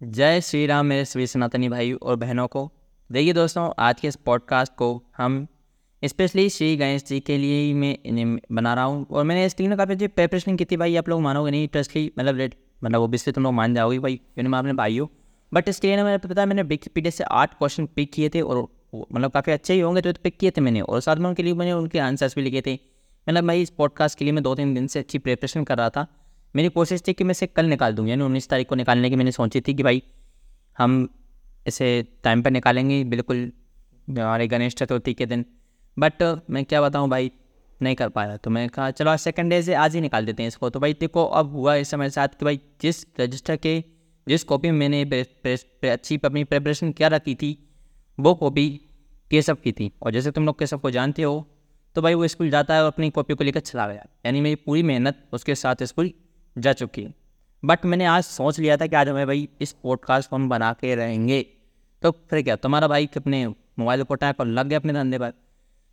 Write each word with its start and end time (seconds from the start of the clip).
जय 0.00 0.40
श्री 0.40 0.66
राम 0.66 0.86
मेरे 0.86 1.04
सभी 1.04 1.26
सनातनी 1.26 1.68
भाई 1.68 1.92
और 1.92 2.16
बहनों 2.16 2.46
को। 2.48 2.70
देखिए 3.10 3.32
दोस्तों, 3.32 3.70
आज 3.78 4.00
के 4.00 4.08
इस 4.08 4.16
पॉडकास्ट 4.16 4.72
को 4.72 5.02
हम 5.16 5.46
स्पेशली 6.02 6.48
श्री 6.50 6.76
गणेश 6.76 7.04
जी 7.04 7.20
के 7.20 7.36
लिए 7.38 7.60
ही 7.60 7.74
मैं 7.74 8.38
बना 8.52 8.74
रहा 8.74 8.84
हूँ 8.84 9.06
और 9.10 9.24
मैंने 9.24 9.44
इसके 9.46 9.66
लिए 9.68 9.76
काफ़ी 9.76 9.94
अच्छी 9.94 10.06
प्रेपरेशन 10.06 10.56
की 10.56 10.64
थी 10.64 10.76
भाई, 10.76 10.96
आप 10.96 11.08
लोग 11.08 11.20
मानोगे 11.20 11.50
नहीं 11.50 11.68
ट्रस्टली 11.68 12.10
मतलब 12.18 12.36
रेट 12.36 12.54
मतलब 12.84 12.98
वो 12.98 13.04
ओबियसली 13.04 13.32
तुम 13.32 13.44
लोग 13.44 13.52
मान 13.52 13.74
जाओगे 13.74 13.98
भाई 13.98 14.20
यूनिम 14.38 14.54
आपने 14.54 14.72
भाई 14.72 14.98
हो 14.98 15.10
बट 15.52 15.68
इसके 15.68 15.86
लिए 15.86 15.96
ना 15.96 16.04
मैंने 16.04 16.18
पता 16.18 16.46
मैंने 16.46 16.62
विकीपीडिया 16.64 17.10
से 17.10 17.24
आठ 17.24 17.54
क्वेश्चन 17.54 17.86
पिक 17.86 18.12
किए 18.12 18.28
थे 18.28 18.40
और 18.40 18.66
मतलब 19.12 19.30
काफ़ी 19.30 19.52
अच्छे 19.52 19.74
ही 19.74 19.80
होंगे 19.80 20.00
तो 20.00 20.12
पिक 20.22 20.38
किए 20.38 20.50
थे 20.50 20.60
मैंने 20.60 20.80
और 20.80 21.00
साथ 21.00 21.16
में 21.16 21.28
उनके 21.28 21.42
लिए 21.42 21.54
मैंने 21.54 21.72
उनके 21.72 21.98
आंसर्स 21.98 22.34
भी 22.34 22.42
लिखे 22.42 22.62
थे। 22.66 22.78
मतलब 23.28 23.46
भाई 23.46 23.62
इस 23.62 23.70
पॉडकास्ट 23.70 24.18
के 24.18 24.24
लिए 24.24 24.32
मैं 24.32 24.42
दो 24.44 24.54
तीन 24.54 24.74
दिन 24.74 24.86
से 24.86 24.98
अच्छी 24.98 25.18
प्रिपरेशन 25.18 25.64
कर 25.64 25.78
रहा 25.78 25.90
था। 25.90 26.06
मेरी 26.54 26.68
कोशिश 26.68 27.02
थी 27.08 27.12
कि 27.12 27.24
मैं 27.24 27.30
इसे 27.30 27.46
कल 27.46 27.66
निकाल 27.66 27.92
दूँ, 27.92 28.06
यानी 28.08 28.22
उन्नीस 28.22 28.48
तारीख 28.48 28.68
को 28.68 28.74
निकालने 28.74 29.10
की 29.10 29.16
मैंने 29.16 29.32
सोची 29.32 29.60
थी 29.60 29.74
कि 29.74 29.82
भाई, 29.82 30.02
हम 30.78 31.08
इसे 31.66 31.88
टाइम 32.24 32.42
पर 32.42 32.50
निकालेंगे, 32.50 33.02
बिल्कुल 33.04 33.50
हमारे 34.08 34.46
गणेश 34.48 34.74
चतुर्थी 34.74 35.14
के 35.14 35.26
दिन। 35.26 35.44
बट 35.96 36.22
मैं 36.50 36.64
क्या 36.64 36.82
बताऊँ 36.82 37.08
भाई, 37.08 37.30
नहीं 37.80 37.94
कर 37.94 38.08
पाया। 38.08 38.36
तो 38.36 38.50
मैं 38.50 38.68
कहा, 38.68 38.90
चलो 38.90 39.10
आज 39.10 39.18
सेकंड 39.18 39.50
डे 39.50 39.62
से 39.62 39.74
आज 39.74 39.94
ही 39.94 40.00
निकाल 40.00 40.26
देते 40.26 40.42
हैं 40.42 40.48
इसको। 40.48 40.70
तो 40.70 40.80
भाई, 40.80 40.94
देखो, 40.94 41.24
अब 41.24 41.52
हुआ 41.52 41.74
इस 41.74 41.90
समय 41.90 42.10
साथ 42.10 42.28
कि 42.28 42.44
भाई, 42.44 42.60
जिस 42.82 43.04
रजिस्टर 43.20 43.56
के, 43.56 43.82
जिस 44.26 44.44
कॉपी 44.44 44.70
में 44.70 44.78
मैंने 44.78 45.02
अच्छी 45.90 46.20
अपनी 46.24 46.44
प्रिपरेशन 46.44 46.92
क्या 46.92 47.08
रखी 47.08 47.34
थी, 47.34 47.56
वो 48.18 48.34
कॉपी 48.34 48.68
केसव 49.30 49.54
की 49.54 49.72
थी। 49.72 49.90
और 50.02 50.12
जैसे 50.12 50.30
तुम 50.30 50.46
लोग 50.46 50.58
केसव 50.58 50.78
को 50.78 50.90
जानते 50.90 51.22
हो 51.22 51.46
तो 51.96 52.02
भाई 52.02 52.14
वो 52.14 52.26
स्कूल 52.26 52.50
जाता 52.50 52.74
है 52.74 52.82
और 52.82 52.86
अपनी 52.86 53.08
कॉपी 53.10 53.34
को 53.34 53.44
लेकर 53.44 53.60
चला 53.60 53.86
गया। 53.88 54.06
यानी 54.26 54.40
मेरी 54.40 54.54
पूरी 54.56 54.82
मेहनत 54.82 55.22
उसके 55.32 55.54
साथ 55.54 55.82
स्कूल 55.82 56.10
जा 56.58 56.72
चुकी 56.72 57.02
है। 57.02 57.14
बट 57.64 57.84
मैंने 57.84 58.04
आज 58.04 58.24
सोच 58.24 58.58
लिया 58.58 58.76
था 58.76 58.86
कि 58.86 58.96
आज 58.96 59.08
हमें 59.08 59.26
भाई 59.26 59.48
इस 59.60 59.72
पॉडकास्ट 59.72 60.30
को 60.30 60.36
हम 60.36 60.48
बना 60.48 60.72
के 60.72 60.94
रहेंगे। 60.94 61.46
तो 62.02 62.10
फिर 62.10 62.42
क्या, 62.42 62.56
तुम्हारा 62.56 62.88
भाई 62.88 63.08
अपने 63.16 63.46
मोबाइल 63.48 64.02
को 64.02 64.14
टाइप 64.14 64.40
और 64.40 64.46
लग 64.46 64.66
गया 64.66 64.78
अपने 64.78 64.92
धंधे 64.92 65.18
पर। 65.18 65.32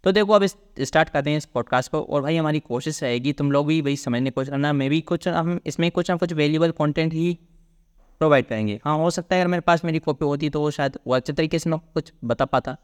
तो 0.04 0.12
देखो, 0.12 0.34
अब 0.34 0.44
इस 0.44 0.56
स्टार्ट 0.80 1.10
करते 1.10 1.30
हैं 1.30 1.38
इस 1.38 1.46
पॉडकास्ट 1.46 1.92
को। 1.92 2.02
और 2.02 2.22
भाई 2.22 2.38
हमारी 2.38 2.60
कोशिश 2.60 3.04
रहेगी, 3.04 3.34
तुम 3.34 3.52
लोग 3.52 3.68
भी 3.68 3.82
भाई 3.82 3.96
समझने 3.96 4.30
कोशिश 4.30 4.50
करना। 4.50 4.74
मैं 4.74 4.90
भी 4.90 5.02
कुछ, 5.02 5.28
हम 5.28 5.60
इसमें 5.66 5.92
कुछ 5.92 6.12
ना 6.12 6.18
कुछ 6.18 6.34
वेल्यूबल 6.34 6.72
कॉन्टेंट 6.72 7.14
ही 7.14 7.40
प्रोवाइड 8.20 8.48
करेंगे। 8.48 8.80
हाँ 8.86 8.98
हो 8.98 9.10
सकता 9.10 9.36
है 9.36 9.42
अगर 9.42 9.48
मेरे 9.48 9.62
पास 9.62 9.86
मेरी 9.86 10.00
कॉपी 10.00 10.26
होती 10.26 10.50
तो 10.50 10.62
वो 10.62 10.72
शायद 10.72 10.98
वो 11.08 11.14
अच्छे 11.14 11.34
तरीके 11.34 11.60
से 11.60 11.70
मैं 11.70 11.80
कुछ 11.94 12.14
बता 12.24 12.46
पाता। 12.46 12.78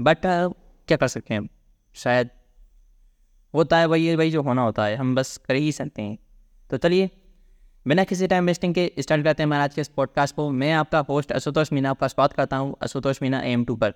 बट 0.00 0.18
क्या 0.24 0.96
कर 0.96 1.08
सकते 1.08 1.34
हैं? 1.34 1.48
शायद 1.94 2.28
होता 3.54 3.78
है 3.78 3.86
वही 3.86 4.16
भाई 4.16 4.30
जो 4.30 4.42
होना 4.42 4.62
होता 4.62 4.84
है, 4.84 4.96
हम 4.96 5.14
बस 5.14 5.36
कर 5.36 5.54
ही 5.54 5.72
सकते 5.72 6.02
हैं। 6.02 6.18
तो 6.70 6.76
चलिए, 6.76 7.10
बिना 7.86 8.04
किसी 8.04 8.26
टाइम 8.26 8.46
वेस्टिंग 8.46 8.74
के 8.74 8.92
स्टार्ट 8.98 9.24
करते 9.24 9.42
हैं 9.42 9.50
महाराज 9.50 9.74
के 9.74 9.80
इस 9.80 9.88
पॉडकास्ट 9.88 10.34
को। 10.36 10.50
मैं 10.50 10.72
आपका 10.72 10.98
होस्ट 10.98 11.32
आशुतोष 11.32 11.72
मीना, 11.72 11.90
आपका 11.90 12.08
स्वागत 12.08 12.32
करता 12.32 12.56
हूँ 12.56 12.76
आशुतोष 12.82 13.22
मीना 13.22 13.40
एम 13.40 13.64
टू 13.64 13.76
पर। 13.76 13.94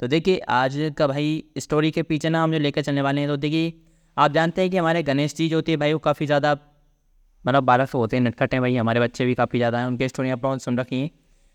तो 0.00 0.06
देखिए, 0.06 0.38
आज 0.38 0.94
का 0.98 1.06
भाई 1.06 1.44
स्टोरी 1.58 1.90
के 1.90 2.02
पीछे 2.02 2.28
ना 2.28 2.42
हम 2.42 2.52
जो 2.52 2.58
लेकर 2.58 2.82
चलने 2.82 3.02
वाले 3.02 3.20
हैं 3.20 3.30
तो 3.30 3.36
देखिए, 3.36 3.72
आप 4.18 4.32
जानते 4.32 4.62
हैं 4.62 4.70
कि 4.70 4.76
हमारे 4.76 5.02
गणेश 5.02 5.34
जी 5.34 5.48
जो 5.48 5.56
होती 5.56 5.72
है 5.72 5.78
भाई, 5.78 5.92
वो 5.92 5.98
काफ़ी 5.98 6.26
ज़्यादा 6.26 6.58
मतलब 7.46 7.84
सौ 7.84 7.98
होते 7.98 8.16
हैं, 8.16 8.24
नटखट 8.24 8.54
हैं 8.54 8.60
भाई, 8.62 8.76
हमारे 8.76 9.00
बच्चे 9.00 9.26
भी 9.26 9.34
काफ़ी 9.34 9.58
ज़्यादा 9.58 9.78
हैं, 9.78 9.86
उनकी 9.86 10.08
स्टोरी 10.08 10.30
आप 10.30 10.58
सुन 10.58 10.78
रखी 10.78 11.00
हैं। 11.00 11.10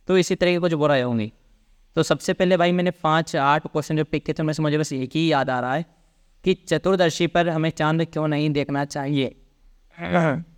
तो 0.08 0.18
इसी 0.18 0.36
तरह 0.36 0.52
के 0.52 0.60
कुछ 0.60 0.74
बुरा 0.74 1.04
होंगी। 1.04 1.34
तो 1.96 2.04
सबसे 2.04 2.34
पहले 2.34 2.58
भाई, 2.58 2.72
मैंने 2.72 2.92
पाँच 2.92 3.36
आठ 3.36 3.68
क्वेश्चन 3.68 3.98
जो 3.98 4.04
पिक 4.04 4.26
किए 4.26 4.34
थे, 4.34 4.44
उनमें 4.44 4.54
से 4.54 4.64
मुझे 4.64 4.78
बस 4.78 4.94
एक 4.94 5.10
ही 5.16 5.32
याद 5.32 5.50
आ 5.50 5.60
रहा 5.60 5.74
है 5.74 5.86
कि 6.44 6.54
चतुर्दशी 6.54 7.28
पर 7.28 7.50
हमें 7.50 7.70
चाँद 7.70 8.06
क्यों 8.06 8.28
नहीं 8.28 8.50
देखना 8.50 8.86
चाहिए? 8.86 9.36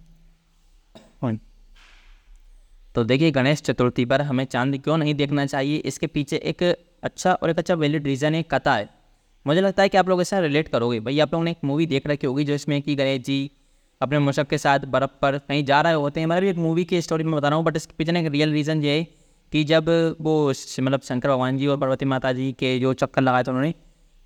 तो 2.96 3.04
देखिए, 3.04 3.32
गणेश 3.32 3.62
चतुर्थी 3.62 4.06
पर 4.06 4.22
हमें 4.22 4.46
चाँद 4.46 4.78
क्यों 4.78 4.98
नहीं 4.98 5.14
देखना 5.16 5.46
चाहिए? 5.46 5.78
इसके 5.78 6.08
पीछे 6.08 6.38
एक 6.38 6.64
अच्छा 7.04 7.34
और 7.34 7.50
एक 7.50 7.60
अच्छा 7.60 7.74
वैलिड 7.74 8.06
रीज़न 8.06 8.36
है 8.36 8.44
कथा 8.44 8.76
है। 8.76 8.90
मुझे 9.46 9.62
लगता 9.62 9.84
है 9.84 9.90
कि 9.90 9.98
आप 9.98 10.10
लोग 10.10 10.22
ऐसा 10.22 10.40
रिलेट 10.40 10.68
करोगे। 10.68 11.00
भाई, 11.00 11.20
आप 11.20 11.34
लोगों 11.34 11.44
ने 11.46 11.52
एक 11.52 11.58
मूवी 11.66 11.86
देख 11.86 12.08
रखी 12.08 12.28
होगी 12.28 12.44
जो 12.44 12.54
इसमें 12.54 12.82
कि 12.82 12.96
गणेश 12.96 13.22
जी 13.22 13.50
अपने 14.02 14.20
मुशक 14.20 14.48
के 14.48 14.58
साथ 14.58 14.80
बर्फ़ 14.88 15.12
पर 15.22 15.38
कहीं 15.38 15.64
जा 15.66 15.82
रहे 15.82 15.94
होते 15.94 16.20
हैं। 16.20 16.28
मतलब 16.28 16.44
एक 16.44 16.58
मूवी 16.58 16.84
की 16.86 17.02
स्टोरी 17.02 17.24
में 17.24 17.34
बता 17.34 17.48
रहा 17.48 17.58
हूँ 17.58 17.66
बट 17.66 17.76
इसके 17.76 17.94
पीछे 17.98 18.12
ना 18.12 18.20
एक 18.20 18.28
रियल 18.28 18.52
रीज़न 18.52 18.84
ये 18.84 18.98
है 18.98 19.04
कि 19.54 19.64
जब 19.64 19.90
वो 20.22 20.54
मतलब 20.80 21.02
शंकर 21.02 21.30
भगवान 21.30 21.58
जी 21.58 21.68
और 21.68 21.78
पार्वती 21.78 22.06
माता 22.06 22.32
जी 22.34 22.52
के 22.60 22.78
जो 22.80 22.94
चक्कर 22.94 23.22
लगाए 23.22 23.44
थे 23.44 23.52
उन्होंने, 23.52 23.74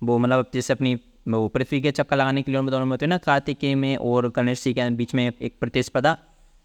वो 0.02 0.18
मतलब 0.18 0.50
जैसे 0.54 0.72
अपनी, 0.72 0.94
वो 1.28 1.48
पृथ्वी 1.48 1.80
के 1.80 1.90
चक्कर 1.90 2.16
लगाने 2.16 2.42
के 2.42 2.50
लिए 2.50 2.58
उन्होंने 2.58 2.70
दोनों 2.70 2.86
में 2.86 2.90
होते 2.90 3.06
हैं 3.06 3.10
ना, 3.10 3.18
कार्तिकेय 3.18 3.74
में 3.74 3.96
और 3.96 4.28
गणेश 4.36 4.64
जी 4.64 4.72
के 4.74 4.90
बीच 4.90 5.14
में 5.14 5.32
एक 5.42 5.58
प्रतिस्पर्धा। 5.60 6.16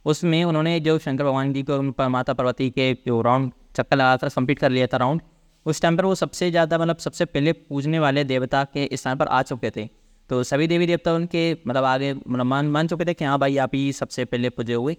उसमें 0.05 0.43
उन्होंने 0.43 0.79
जो 0.79 0.97
शंकर 0.99 1.23
भगवान 1.23 1.53
जी 1.53 1.63
को 1.63 1.81
माता 2.09 2.33
पार्वती 2.33 2.69
के 2.69 2.93
जो 3.07 3.21
राउंड 3.21 3.51
चक्कर 3.75 3.97
लगा 3.97 4.15
कर 4.17 4.29
कंप्लीट 4.29 4.59
कर 4.59 4.69
लिया 4.69 4.87
था 4.87 4.97
राउंड, 4.97 5.21
उस 5.65 5.81
टाइम 5.81 5.97
पर 5.97 6.05
वो 6.05 6.15
सबसे 6.15 6.49
ज़्यादा 6.51 6.77
मतलब 6.77 6.97
सबसे 6.99 7.25
पहले 7.25 7.53
पूजने 7.53 7.99
वाले 7.99 8.23
देवता 8.25 8.63
के 8.73 8.87
स्थान 8.93 9.17
पर 9.17 9.27
आ 9.27 9.41
चुके 9.43 9.71
थे। 9.71 9.87
तो 10.29 10.41
सभी 10.43 10.67
देवी 10.67 10.85
देवता 10.87 11.13
उनके 11.13 11.51
मतलब 11.57 11.83
आगे 11.85 12.13
मतलब 12.13 12.45
मान 12.45 12.67
मान 12.69 12.87
चुके 12.87 13.05
थे 13.05 13.13
कि 13.13 13.25
हाँ 13.25 13.37
भाई, 13.39 13.57
आप 13.57 13.71
ही 13.75 13.91
सबसे 13.93 14.25
पहले 14.25 14.49
पूजे 14.49 14.73
हुए, 14.73 14.95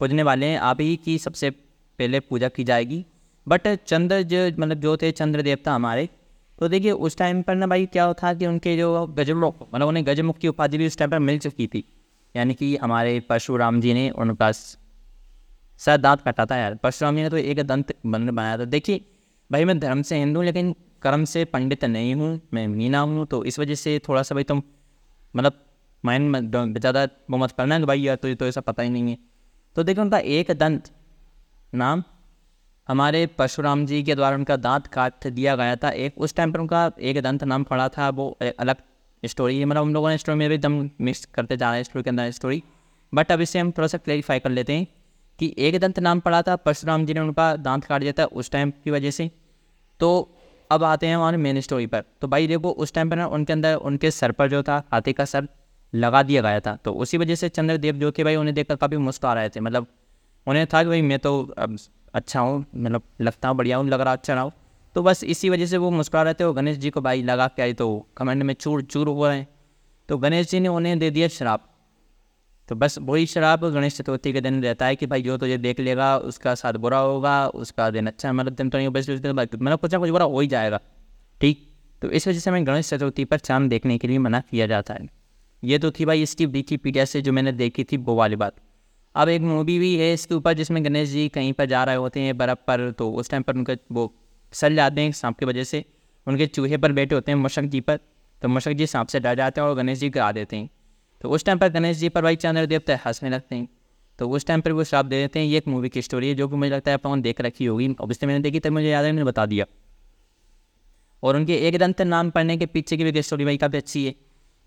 पूजने 0.00 0.22
वाले 0.22 0.46
हैं, 0.46 0.58
आप 0.60 0.80
ही 0.80 0.96
की 0.96 1.18
सबसे 1.18 1.50
पहले 1.50 2.20
पूजा 2.20 2.48
की 2.48 2.64
जाएगी। 2.64 3.04
बट 3.46 3.68
चंद्र 3.78 4.22
जो 4.24 4.46
मतलब 4.48 4.80
जो 4.80 4.96
थे 4.96 5.10
चंद्र 5.12 5.42
देवता 5.42 5.72
हमारे 5.72 6.08
तो 6.58 6.68
देखिए 6.68 6.92
उस 6.92 7.16
टाइम 7.16 7.42
पर 7.42 7.54
ना 7.54 7.66
भाई 7.66 7.86
क्या 7.86 8.12
था 8.14 8.32
कि 8.34 8.46
उनके 8.46 8.76
जो 8.76 9.06
गजमुख 9.08 9.62
मतलब 9.74 9.88
उन्हें 9.88 10.06
गजमुख 10.06 10.38
की 10.38 10.48
उपाधि 10.48 10.78
भी 10.78 10.86
उस 10.86 10.96
टाइम 10.98 11.10
पर 11.10 11.18
मिल 11.20 11.38
चुकी 11.38 11.66
थी। 11.66 11.84
यानी 12.34 12.54
कि 12.54 12.76
हमारे 12.76 13.18
परशुराम 13.28 13.80
जी 13.80 13.94
ने 13.94 14.08
उनका 14.12 14.50
सर 15.80 15.96
दांत 15.98 16.20
कटा 16.22 16.46
था 16.46 16.56
यार। 16.56 16.74
परशुराम 16.76 17.16
जी 17.16 17.22
ने 17.22 17.30
तो 17.30 17.36
एक 17.38 17.60
दंत 17.62 17.94
बन, 18.06 18.26
बनाया 18.26 18.58
था। 18.58 18.64
देखिए, 18.66 19.04
भाई 19.50 19.64
मैं 19.64 19.78
धर्म 19.80 20.02
से 20.02 20.18
हिंदू 20.18 20.42
लेकिन 20.42 20.74
कर्म 21.02 21.24
से 21.26 21.44
पंडित 21.46 21.84
नहीं 21.86 22.14
हूँ, 22.14 22.40
मैं 22.54 22.66
मीना 22.68 23.00
हूँ 23.00 23.26
तो 23.26 23.44
इस 23.44 23.58
वजह 23.58 23.74
से 23.76 23.98
थोड़ा 24.08 24.22
सा 24.22 24.34
भाई 24.34 24.44
तुम 24.44 24.62
मतलब 25.34 25.60
माइंड 26.04 26.30
में 26.30 26.50
ज़्यादा 26.50 27.04
वो 27.30 27.36
मत 27.38 27.52
करना 27.52 27.78
भाई 27.80 28.00
यार 28.00 28.16
तो 28.16 28.34
तो 28.34 28.46
ऐसा 28.46 28.60
पता 28.62 28.82
ही 28.82 28.90
नहीं 28.90 29.10
है। 29.10 29.18
तो 29.76 29.82
देखो 29.82 30.00
उनका 30.00 30.18
एक 30.18 30.50
दंत 30.52 30.90
नाम 31.72 32.02
हमारे 32.88 33.26
परशुराम 33.28 33.84
जी 33.86 34.02
के 34.02 34.14
द्वारा 34.14 34.36
उनका 34.36 34.56
दांत 34.58 34.86
काट 34.88 35.26
दिया 35.28 35.54
गया 35.56 35.76
था। 35.76 35.90
एक, 35.90 36.18
उस 36.18 36.34
टाइम 36.34 36.52
पर 36.52 36.60
उनका 36.60 36.90
एक 37.00 37.20
दंत 37.22 37.44
नाम 37.44 37.64
पड़ा 37.64 37.88
था, 37.88 38.08
वो 38.10 38.38
अलग 38.58 38.76
स्टोरी 39.28 39.64
मतलब 39.64 39.82
हम 39.82 39.94
लोगों 39.94 40.08
ने 40.08 40.18
स्टोरी 40.18 40.38
में 40.38 40.48
भी 40.48 40.54
एकदम 40.54 40.88
मिक्स 41.00 41.24
करते 41.24 41.56
जा 41.56 41.70
रहे 41.70 41.78
हैं 41.78 41.84
स्टोरी 41.84 42.02
के 42.02 42.10
अंदर 42.10 42.30
स्टोरी 42.30 42.62
बट 43.12 43.32
अब 43.32 43.40
इसे 43.40 43.58
हम 43.58 43.70
थोड़ा 43.70 43.88
सा 43.88 43.98
क्लैरिफाई 43.98 44.38
कर 44.38 44.50
लेते 44.50 44.72
हैं 44.72 44.86
कि 45.38 45.54
एक 45.58 45.78
दंत 45.80 45.98
नाम 45.98 46.20
पड़ा 46.20 46.40
था, 46.42 46.56
परशुराम 46.56 47.06
जी 47.06 47.14
ने 47.14 47.20
उनका 47.20 47.54
दांत 47.56 47.84
काट 47.84 48.00
दिया 48.00 48.12
था 48.12 48.24
उस 48.24 48.50
टाइम 48.50 48.70
की 48.84 48.90
वजह 48.90 49.10
से। 49.10 49.30
तो 50.00 50.10
अब 50.70 50.84
आते 50.84 51.06
हैं 51.06 51.16
हमारे 51.16 51.36
मेन 51.36 51.60
स्टोरी 51.60 51.86
पर। 51.86 52.04
तो 52.20 52.28
भाई 52.28 52.46
देखो, 52.46 52.70
उस 52.70 52.92
टाइम 52.92 53.10
पर 53.10 53.16
ना 53.16 53.26
उनके 53.28 53.52
अंदर 53.52 53.74
उनके 53.74 54.10
सर 54.10 54.32
पर 54.32 54.48
जो 54.48 54.62
था, 54.62 54.82
हाथी 54.92 55.12
का 55.12 55.24
सर 55.24 55.48
लगा 55.92 56.22
दिया 56.22 56.42
गया 56.42 56.60
था। 56.60 56.76
तो 56.76 56.92
उसी 56.94 57.18
वजह 57.18 57.34
से 57.34 57.48
चंद्रदेव 57.48 57.96
जो 57.96 58.10
थे 58.12 58.24
भाई 58.24 58.36
उन्हें 58.36 58.54
देखकर 58.54 58.76
काफ़ी 58.76 58.96
मुस्कुरा 58.96 59.32
रहे 59.34 59.48
थे। 59.48 59.60
मतलब 59.60 59.86
उन्हें 60.46 60.66
था 60.66 60.82
कि 60.82 60.88
भाई 60.88 61.02
मैं 61.02 61.18
तो 61.18 61.40
अब 61.58 61.76
अच्छा 62.14 62.40
हूँ 62.40 62.64
मतलब 62.76 63.02
लगता 63.20 63.48
हूँ, 63.48 63.56
बढ़िया 63.56 63.76
हूँ, 63.76 63.88
लग 63.88 64.00
रहा 64.00 64.12
अच्छा 64.12 64.34
रहा 64.34 64.42
हूँ। 64.42 64.52
तो 64.94 65.02
बस 65.02 65.24
इसी 65.24 65.50
वजह 65.50 65.66
से 65.66 65.76
वो 65.76 65.90
मुस्कुरा 65.90 66.22
रहे 66.22 66.34
थे, 66.34 66.44
वो 66.44 66.52
गणेश 66.52 66.76
जी 66.76 66.90
को 66.90 67.00
भाई 67.00 67.22
लगा 67.22 67.48
के 67.48 67.62
आई 67.62 67.72
तो 67.72 68.08
कमेंट 68.16 68.42
में 68.42 68.54
चूर 68.54 68.82
चूर 68.82 69.08
हो 69.08 69.26
रहे 69.28 69.38
हैं। 69.38 69.48
तो 70.08 70.18
गणेश 70.18 70.50
जी 70.50 70.60
ने 70.60 70.68
उन्हें 70.68 70.98
दे 70.98 71.10
दिया 71.10 71.28
शराब। 71.28 71.60
तो 72.68 72.74
बस 72.74 72.98
वही 72.98 73.26
शराब 73.26 73.64
गणेश 73.64 73.96
चतुर्थी 73.96 74.32
के 74.32 74.40
दिन 74.40 74.62
रहता 74.62 74.86
है 74.86 74.96
कि 74.96 75.06
भाई 75.06 75.22
जो 75.22 75.36
तुझे 75.36 75.58
देख 75.58 75.80
लेगा, 75.80 76.18
उसका 76.18 76.54
साथ 76.54 76.72
बुरा 76.72 76.98
होगा, 76.98 77.48
उसका 77.48 77.90
दिन 77.90 78.06
अच्छा 78.06 78.32
मतलब 78.32 78.52
दिन 78.52 78.70
तो 78.70 78.78
नहीं 78.78 78.88
बस 78.88 79.10
मतलब 79.10 79.78
कुछ 79.78 79.92
ना 79.92 79.98
कुछ 79.98 80.10
बुरा 80.10 80.24
हो 80.24 80.40
ही 80.40 80.46
जाएगा। 80.46 80.80
ठीक? 81.40 81.70
तो 82.02 82.10
इस 82.10 82.28
वजह 82.28 82.38
से 82.38 82.50
हमें 82.50 82.66
गणेश 82.66 82.90
चतुर्थी 82.90 83.24
पर 83.24 83.38
चाँद 83.38 83.70
देखने 83.70 83.98
के 83.98 84.08
लिए 84.08 84.18
मना 84.18 84.40
किया 84.40 84.66
जाता 84.66 84.94
है। 84.94 85.08
ये 85.64 85.78
तो 85.78 85.90
थी 85.90 86.04
भाई 86.04 86.22
इसकी 86.22 86.46
विकीपीडिया 86.46 87.04
से 87.04 87.20
जो 87.20 87.32
मैंने 87.32 87.52
देखी 87.52 87.84
थी, 87.84 87.96
वो 87.96 88.14
वाली 88.14 88.36
बात। 88.36 88.54
अब 89.14 89.28
एक 89.28 89.40
मूवी 89.40 89.78
भी 89.78 89.96
है 89.96 90.12
इसके 90.12 90.34
ऊपर, 90.34 90.52
जिसमें 90.52 90.84
गणेश 90.84 91.08
जी 91.08 91.28
कहीं 91.28 91.52
पर 91.52 91.64
जा 91.64 91.84
रहे 91.84 91.96
होते 91.96 92.20
हैं, 92.20 92.36
बर्फ़ 92.36 92.58
पर 92.66 92.90
तो 92.90 93.10
उस 93.12 93.30
टाइम 93.30 93.42
पर 93.42 93.54
उनका 93.54 93.76
वो 93.92 94.14
सल 94.54 94.74
जाते 94.74 95.00
हैं 95.00 95.12
सांप 95.12 95.38
की 95.38 95.46
वजह 95.46 95.64
से। 95.64 95.84
उनके 96.26 96.46
चूहे 96.46 96.76
पर 96.76 96.92
बैठे 96.92 97.14
होते 97.14 97.32
हैं 97.32 97.38
मशक 97.38 97.62
जी 97.62 97.80
पर 97.80 97.98
तो 98.42 98.48
मशक 98.48 98.72
जी 98.72 98.86
सांप 98.86 99.08
से 99.08 99.20
डर 99.20 99.34
जाते 99.34 99.60
हैं 99.60 99.68
और 99.68 99.74
गणेश 99.74 99.98
जी 99.98 100.08
गिरा 100.10 100.32
देते 100.32 100.56
हैं। 100.56 100.70
तो 101.20 101.30
उस 101.30 101.44
टाइम 101.44 101.58
पर 101.58 101.68
गणेश 101.68 101.96
जी 101.96 102.08
पर 102.08 102.22
भाई 102.22 102.36
चंद्र 102.36 102.66
देवता 102.66 102.98
हंसने 103.06 103.30
लगते 103.30 103.56
हैं। 103.56 103.68
तो 104.18 104.28
उस 104.28 104.46
टाइम 104.46 104.60
पर 104.60 104.72
वो 104.72 104.84
श्राप 104.84 105.06
दे 105.06 105.20
देते 105.20 105.38
हैं, 105.38 105.46
ये 105.46 105.58
एक 105.58 105.68
मूवी 105.68 105.88
की 105.88 106.02
स्टोरी 106.02 106.28
है, 106.28 106.34
जो 106.34 106.48
कि 106.48 106.56
मुझे 106.56 106.70
लगता 106.70 106.90
है 106.90 106.96
अपन 106.96 107.22
देख 107.22 107.40
रखी 107.40 107.64
होगी। 107.64 107.88
ऑब्वियसली 108.00 108.26
मैंने 108.26 108.40
देखी 108.40 108.60
तब 108.60 108.72
मुझे 108.72 108.88
याद 108.88 109.04
है, 109.04 109.12
मैंने 109.12 109.24
बता 109.24 109.46
दिया। 109.46 109.66
और 111.22 111.36
उनके 111.36 111.56
एक 111.56 111.78
दंत 111.78 112.00
नाम 112.02 112.30
पढ़ने 112.30 112.56
के 112.56 112.66
पीछे 112.66 112.96
की 112.96 113.04
भी 113.04 113.22
स्टोरी 113.22 113.44
भाई 113.44 113.56
काफ़ी 113.56 113.78
अच्छी 113.78 114.06
है। 114.06 114.14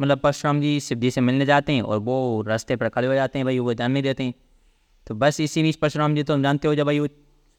मतलब 0.02 0.20
परशुराम 0.20 0.62
जी 0.62 0.80
शिव 0.80 0.98
जी 0.98 1.12
से 1.12 1.22
मिलने 1.22 1.46
जाते 1.46 1.74
हैं 1.74 1.82
और 1.82 2.00
वो 2.00 2.42
रास्ते 2.42 2.76
पर 2.76 2.90
खड़े 2.90 3.08
हो 3.08 3.14
जाते 3.14 3.40
हैं, 3.40 3.46
भाई 3.46 3.60
वो 3.60 3.74
जान 3.74 3.92
नहीं 3.92 4.04
देते 4.04 4.24
हैं। 4.24 4.34
तो 5.08 5.16
बस 5.16 5.40
इसी 5.40 5.64
बीच 5.64 5.76
परशुराम 5.76 6.16
जी 6.16 6.24
तो 6.24 6.34
हम 6.34 6.44
जानते 6.44 6.68
हो 6.68 6.76
जब 6.76 6.86
भाई 6.86 7.00
वो 7.00 7.08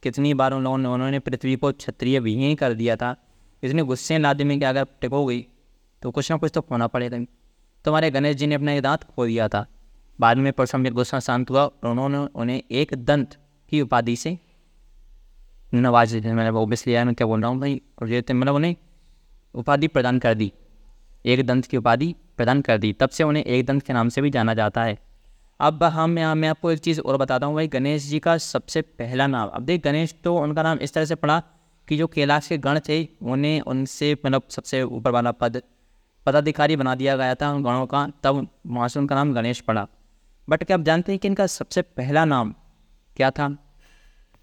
कितनी 0.02 0.34
बार 0.34 0.52
उन 0.52 0.66
उन्होंने 0.66 1.18
पृथ्वी 1.18 1.54
को 1.56 1.72
क्षत्रिय 1.74 2.18
विहीन 2.20 2.54
कर 2.56 2.74
दिया 2.74 2.96
था। 2.96 3.14
इतने 3.62 3.82
गुस्से 3.82 4.18
लादे 4.18 4.44
में 4.44 4.58
कि 4.58 4.64
अगर 4.64 4.86
टिको 5.00 5.24
गई 5.26 5.46
तो 6.02 6.10
कुछ 6.10 6.30
ना 6.30 6.36
कुछ 6.36 6.50
तो 6.54 6.60
खोना 6.60 6.86
पड़ेगा। 6.86 7.18
तो 7.84 7.90
हमारे 7.90 8.10
गणेश 8.10 8.36
जी 8.36 8.46
ने 8.46 8.54
अपना 8.54 8.72
ये 8.72 8.80
दांत 8.80 9.04
खो 9.06 9.26
दिया 9.26 9.48
था। 9.48 9.66
बाद 10.18 10.36
में 10.36 10.52
परसों 10.52 10.78
में 10.78 10.92
गुस्सा 10.92 11.20
शांत 11.20 11.50
हुआ 11.50 11.62
और 11.62 11.86
उन्होंने 11.86 12.18
उन्हें 12.34 12.62
एक 12.72 12.94
दंत 13.04 13.36
की 13.72 13.80
उपाधि 13.80 14.16
से 14.16 14.36
नवाज़ 15.72 16.16
मैंने 16.18 16.50
ओबियसली 16.50 16.94
यार 16.94 17.04
मैं 17.04 17.14
क्या 17.14 17.26
बोल 17.26 17.40
रहा 17.40 17.50
हूँ 17.50 17.60
भाई, 17.60 17.80
और 18.02 18.08
ये 18.08 18.24
मतलब 18.30 18.54
उन्हें 18.54 18.74
उपाधि 19.54 19.88
प्रदान 19.88 20.18
कर 20.18 20.34
दी। 20.34 20.52
एक 21.24 21.46
दंत 21.46 21.66
की 21.66 21.76
उपाधि 21.76 22.14
प्रदान 22.36 22.60
कर 22.60 22.78
दी। 22.78 22.92
तब 22.92 23.08
से 23.08 23.24
उन्हें 23.24 23.44
एक 23.44 23.66
दंत 23.66 23.82
के 23.82 23.92
नाम 23.92 24.08
से 24.08 24.22
भी 24.22 24.30
जाना 24.30 24.54
जाता 24.54 24.82
है। 24.82 24.96
अब 25.60 25.82
हम 25.84 26.18
यहाँ, 26.18 26.34
मैं 26.34 26.48
आपको 26.48 26.70
एक 26.70 26.78
चीज़ 26.78 27.00
और 27.00 27.16
बताता 27.16 27.46
हूँ 27.46 27.54
भाई, 27.54 27.68
गणेश 27.68 28.02
जी 28.02 28.18
का 28.18 28.36
सबसे 28.38 28.82
पहला 28.82 29.26
नाम। 29.26 29.48
अब 29.48 29.62
देख, 29.62 29.82
गणेश 29.84 30.14
तो 30.24 30.36
उनका 30.36 30.62
नाम 30.62 30.78
इस 30.78 30.94
तरह 30.94 31.04
से 31.04 31.14
पड़ा 31.14 31.42
कि 31.88 31.96
जो 31.96 32.06
कैलाश 32.06 32.48
के 32.48 32.58
गण 32.58 32.80
थे, 32.88 33.08
उन्हें 33.22 33.60
उनसे 33.60 34.16
मतलब 34.26 34.42
सबसे 34.50 34.82
ऊपर 34.82 35.10
वाला 35.10 35.32
पद, 35.32 35.62
पदाधिकारी 36.26 36.76
बना 36.76 36.94
दिया 36.94 37.16
गया 37.16 37.34
था 37.34 37.52
उन 37.52 37.62
गणों 37.62 37.86
का, 37.86 38.06
तब 38.22 38.48
वहाँ 38.66 38.88
से 38.88 39.00
उनका 39.00 39.14
नाम 39.14 39.34
गणेश 39.34 39.60
पड़ा। 39.60 39.86
बट 40.48 40.64
क्या 40.64 40.76
आप 40.76 40.82
जानते 40.82 41.12
हैं 41.12 41.18
कि 41.18 41.28
इनका 41.28 41.46
सबसे 41.46 41.82
पहला 41.82 42.24
नाम 42.24 42.54
क्या 43.16 43.30
था? 43.30 43.48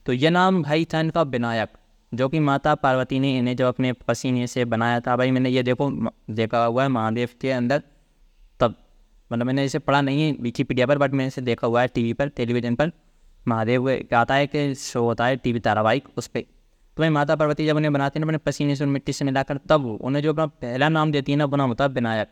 तो 0.06 0.14
यह 0.14 0.30
नाम 0.30 0.64
भाई 0.64 0.86
था 0.86 1.00
इनका 1.00 1.22
विनायक, 1.22 1.70
जो 2.14 2.30
कि 2.30 2.40
माता 2.40 2.76
पार्वती 2.76 3.20
ने 3.20 3.38
इन्हें 3.38 3.56
जो 3.56 3.68
अपने 3.68 3.94
पसीने 3.94 4.48
से 4.48 4.66
बनाया 4.66 5.00
था। 5.00 5.16
भाई, 5.16 5.32
मैंने 5.32 5.50
ये 5.50 5.64
देखो 5.64 5.92
देखा 6.32 6.66
हुआ 6.66 6.84
है, 6.84 6.90
महादेव 6.90 7.30
के 7.42 7.52
अंदर। 7.52 7.82
मतलब 9.32 9.46
मैंने 9.46 9.66
इसे 9.66 9.80
पढ़ा 9.80 10.02
नहीं 10.02 10.22
है 10.22 10.32
विकीपीडिया 10.42 10.88
पर 10.88 10.98
बट 10.98 11.12
मैंने 11.12 11.28
इसे 11.28 11.42
देखा 11.44 11.68
हुआ 11.68 11.82
है 11.82 11.88
टीवी 11.88 12.14
पर 12.14 12.30
टेलीविज़न 12.32 12.76
पर। 12.76 12.92
महादेव 13.46 13.90
आता 14.16 14.36
है 14.36 14.48
कि 14.48 14.74
शो 14.76 15.04
होता 15.04 15.26
है 15.26 15.36
टीवी 15.38 15.60
धारावाहिक 15.60 16.08
उस 16.18 16.28
पर 16.28 16.40
तो 16.40 17.02
भाई 17.02 17.10
माता 17.10 17.36
पार्वती 17.36 17.66
जब 17.66 17.76
उन्हें 17.76 17.92
बनाती 17.94 18.20
है 18.20 18.22
ना, 18.22 18.28
अपने 18.28 18.38
पसीने 18.40 18.76
से 18.76 18.84
उन 18.84 18.90
मिट्टी 18.90 19.14
से 19.14 19.26
मिलाकर, 19.26 19.58
तब 19.60 19.86
उन्हें 19.86 20.22
जो 20.24 20.34
अपना 20.34 20.46
पहला 20.46 20.90
नाम 20.90 21.12
देती 21.12 21.32
है 21.32 21.38
ना 21.38 21.46
नाम 21.48 21.70
होता 21.70 21.84
है 21.84 21.90
विनायक। 21.92 22.28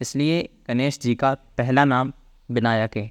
इसलिए 0.00 0.42
गणेश 0.68 0.98
जी 1.00 1.14
का 1.14 1.32
पहला 1.58 1.84
नाम 1.84 2.12
विनायक 2.48 2.96
है। 2.96 3.10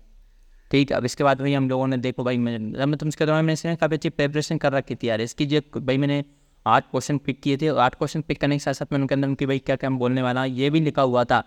ठीक 0.72 0.92
है 0.92 0.98
अब 0.98 1.06
इसके 1.06 1.24
बाद 1.24 1.42
भाई 1.42 1.54
हम 1.54 1.70
लोगों 1.70 1.88
ने 1.88 1.98
देखो 1.98 2.24
भाई, 2.24 2.38
मैं 2.38 2.86
मैं 2.86 2.98
तुमसे 2.98 3.26
दौरान 3.26 3.46
मैंने 3.46 3.76
काफ़ी 3.76 3.96
अच्छी 3.96 4.10
प्रेपरेशन 4.12 4.58
कर 4.58 4.72
रखी 4.74 4.96
थी 4.96 5.10
यार। 5.10 5.22
इसकी 5.22 5.46
जो 5.46 5.62
भाई 5.78 5.98
मैंने 5.98 6.24
आठ 6.66 6.84
क्वेश्चन 6.92 7.18
पिक 7.18 7.42
किए 7.42 7.58
थे, 7.58 7.68
आठ 7.68 7.96
क्वेश्चन 7.96 8.22
पिक 8.22 8.42
करने 8.42 8.56
के 8.56 8.60
साथ 8.60 8.74
साथ 8.74 8.92
मैंने 8.92 9.04
उनके 9.04 9.16
अंदर 9.16 9.28
उनकी 9.28 9.46
भाई 9.46 9.60
क्या 9.60 9.76
क्या 9.76 9.90
हम 9.90 9.98
बोलने 10.00 10.22
वाला, 10.22 10.46
ये 10.46 10.70
भी 10.70 10.80
लिखा 10.82 11.02
हुआ 11.02 11.24
था। 11.24 11.44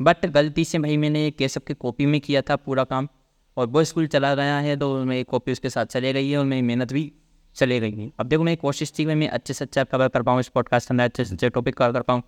बट 0.00 0.26
गलती 0.26 0.64
से 0.64 0.78
भाई 0.78 0.96
मैंने 0.96 1.30
केसब 1.30 1.62
के 1.62 1.74
कॉपी 1.74 2.06
में 2.06 2.20
किया 2.20 2.42
था 2.42 2.56
पूरा 2.56 2.84
काम। 2.84 3.08
और 3.56 3.66
वो 3.66 3.82
स्कूल 3.84 4.06
चला 4.06 4.34
गया 4.34 4.58
है 4.58 4.76
तो 4.76 5.04
मेरी 5.04 5.22
कॉपी 5.24 5.52
उसके 5.52 5.70
साथ 5.70 5.86
चले 5.86 6.12
गई 6.12 6.30
है 6.30 6.38
और 6.38 6.44
मेरी 6.44 6.62
मेहनत 6.62 6.92
भी 6.92 7.12
चले 7.56 7.80
गई 7.80 7.92
है। 7.92 8.10
अब 8.20 8.26
देखो 8.26 8.42
मेरी 8.42 8.56
कोशिश 8.56 8.92
थी 8.98 9.04
कि 9.04 9.14
मैं 9.14 9.28
अच्छे 9.28 9.54
से 9.54 9.64
अच्छा 9.64 9.84
कवर 9.84 10.08
कर 10.08 10.22
पाऊँ 10.22 10.40
इस 10.40 10.48
पॉडकास्ट 10.48 10.90
अंदर, 10.90 11.04
अच्छे 11.04 11.24
से 11.24 11.34
अच्छे 11.34 11.48
टॉपिक 11.48 11.76
कवर 11.76 11.92
कर 11.92 12.02
पाऊँ। 12.02 12.22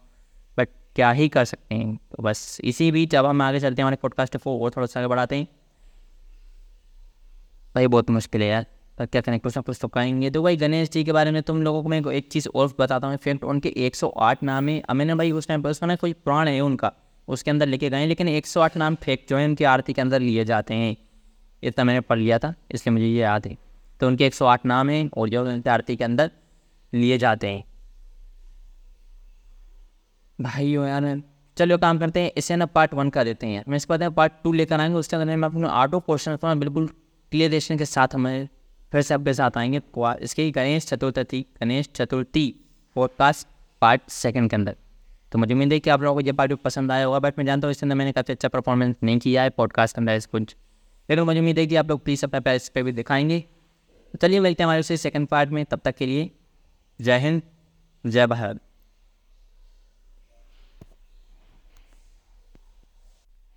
बट 0.58 0.68
क्या 0.94 1.10
ही 1.10 1.28
कर 1.28 1.44
सकते 1.44 1.74
हैं? 1.74 1.96
तो 1.96 2.22
बस 2.22 2.58
इसी 2.64 2.90
बीच 2.92 3.14
अब 3.14 3.26
हम 3.26 3.42
आगे 3.42 3.60
चलते 3.60 3.82
हैं 3.82 3.84
हमारे 3.84 3.96
पॉडकास्ट 4.02 4.36
को 4.36 4.58
और 4.60 4.70
थोड़ा 4.70 4.86
सा 4.86 5.00
आगे 5.00 5.08
बढ़ाते 5.08 5.36
हैं। 5.36 5.46
भाई 7.74 7.86
बहुत 7.86 8.10
मुश्किल 8.10 8.42
है 8.42 8.48
यार। 8.48 8.66
पर 8.98 9.06
क्या 9.06 9.20
करें, 9.20 9.38
कुछ 9.40 9.56
ना 9.56 9.62
कुछ 9.62 9.78
तो 9.82 9.88
कहेंगे 9.88 10.30
तो 10.30 10.42
भाई 10.42 10.56
गणेश 10.56 10.90
जी 10.90 11.04
के 11.04 11.12
बारे 11.12 11.30
में 11.30 11.42
तुम 11.42 11.62
लोगों 11.62 11.82
को 11.82 11.88
मैं 11.88 12.02
एक 12.12 12.28
चीज़ 12.32 12.48
और 12.54 12.74
बताता 12.78 13.06
हूँ। 13.06 13.14
इनफेक्ट 13.14 13.44
उनके 13.44 13.68
108 13.78 14.42
नाम 14.42 14.68
है। 14.68 14.82
मैंने 14.94 15.14
भाई 15.14 15.32
उस 15.32 15.48
टाइम 15.48 15.62
पर 15.62 15.70
उसका 15.70 15.94
कोई 15.96 16.12
प्राण 16.12 16.48
है 16.48 16.60
उनका? 16.60 16.92
उसके 17.28 17.50
अंदर 17.50 17.66
लेके 17.66 17.90
गए 17.90 18.06
लेकिन 18.06 18.28
108 18.28 18.76
नाम 18.76 18.94
फेक 18.94 19.26
जो 19.28 19.36
है, 19.36 19.44
उनकी 19.44 19.64
आरती 19.64 19.92
के 19.92 20.00
अंदर 20.00 20.20
लिए 20.20 20.44
जाते 20.44 20.74
हैं। 20.74 20.96
इतना 21.62 21.84
मैंने 21.84 22.00
पढ़ 22.00 22.18
लिया 22.18 22.38
था, 22.38 22.54
इसलिए 22.70 22.92
मुझे 22.92 23.06
ये 23.06 23.20
याद 23.20 23.46
है। 23.46 23.56
तो 24.00 24.06
उनके 24.06 24.26
108 24.26 24.66
नाम 24.66 24.90
हैं 24.90 25.10
और 25.16 25.28
जो 25.28 25.44
उनकी 25.44 25.70
आरती 25.70 25.96
के 25.96 26.04
अंदर 26.04 26.30
लिए 26.94 27.18
जाते 27.18 27.46
हैं। 27.46 27.64
भाई 30.40 30.74
हो 30.74 30.84
यार, 30.84 31.22
चलो 31.56 31.78
काम 31.78 31.98
करते 31.98 32.20
हैं, 32.20 32.32
इसे 32.36 32.56
ना 32.56 32.66
पार्ट 32.66 32.94
वन 32.94 33.10
का 33.10 33.24
देते 33.24 33.46
हैं। 33.46 33.64
मैं 33.68 33.76
इसके 33.76 33.98
बाद 33.98 34.12
पार्ट 34.12 34.32
टू 34.44 34.52
लेकर 34.52 34.80
आएँगे, 34.80 34.96
उसके 34.96 35.16
अंदर 35.16 35.36
मैं 35.36 35.48
अपने 35.48 35.68
आटो 35.68 36.00
क्वेश्चन 36.00 36.58
बिल्कुल 36.58 36.86
क्लियरेशन 37.32 37.78
के 37.78 37.84
साथ 37.84 38.08
हमें 38.14 38.48
फिर 38.92 39.02
से 39.02 39.14
आपके 39.14 39.34
साथ 39.34 39.50
आएँगे। 39.56 39.80
इसके 39.98 40.50
Ganesh 40.50 40.86
Chaturthi 40.86 41.46
Ganesh 41.60 41.88
Chaturthi 41.94 42.54
podcast 42.94 43.48
part 43.80 44.02
second 44.08 44.50
के 44.50 44.56
अंदर। 44.56 44.76
तो 45.32 45.38
मुझे 45.38 45.54
उम्मीद 45.54 45.72
है 45.72 45.80
कि 45.80 45.90
आप 45.90 46.02
लोगों 46.02 46.22
को 46.22 46.26
ये 46.26 46.32
पार्ट 46.32 46.52
पसंद 46.52 46.92
आया 46.92 47.04
होगा 47.04 47.18
बट 47.18 47.38
मैं 47.38 47.46
जानता 47.46 47.66
हूँ 47.66 47.70
इसके 47.70 47.86
अंदर 47.86 47.94
मैंने 47.94 48.12
काफ़ी 48.12 48.34
अच्छा 48.34 48.48
परफॉर्मेंस 48.48 48.96
नहीं 49.02 49.18
किया 49.18 49.42
है 49.42 49.50
पॉडकास्ट 49.50 49.96
के 49.96 50.00
अंदर 50.00 50.14
इस 50.14 50.26
कुछ। 50.26 50.56
लेकिन 51.10 51.24
मुझे 51.24 51.38
उम्मीद 51.38 51.58
है 51.58 51.66
कि 51.66 51.76
आप 51.76 51.88
लोग 51.88 52.04
प्लीज़ 52.04 52.26
अपने 52.26 52.40
पैस 52.40 52.68
पर 52.68 52.82
भी 52.82 52.92
दिखाएँगे। 52.92 53.40
तो 54.12 54.18
चलिए 54.22 54.40
मिलते 54.40 54.62
हैं 54.62 54.66
हमारे 54.66 54.80
उसे 54.80 54.96
सेकंड 54.96 55.28
पार्ट 55.28 55.50
में, 55.50 55.64
तब 55.64 55.80
तक 55.84 55.94
के 55.94 56.06
लिए 56.06 56.30
जय 57.00 57.18
हिंद, 57.18 57.42
जय 58.06 58.26
भारत। 58.26 58.60